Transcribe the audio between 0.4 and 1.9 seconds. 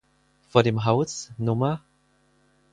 Vor dem Haus Nr.